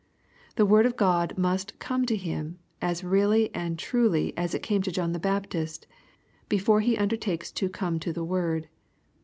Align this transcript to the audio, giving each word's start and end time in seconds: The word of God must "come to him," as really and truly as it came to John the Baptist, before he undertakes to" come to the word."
The 0.55 0.65
word 0.65 0.87
of 0.87 0.95
God 0.97 1.37
must 1.37 1.77
"come 1.77 2.07
to 2.07 2.15
him," 2.15 2.57
as 2.81 3.03
really 3.03 3.53
and 3.53 3.77
truly 3.77 4.35
as 4.35 4.55
it 4.55 4.63
came 4.63 4.81
to 4.81 4.91
John 4.91 5.11
the 5.11 5.19
Baptist, 5.19 5.85
before 6.49 6.79
he 6.81 6.97
undertakes 6.97 7.51
to" 7.51 7.69
come 7.69 7.99
to 7.99 8.11
the 8.11 8.25
word." 8.25 8.67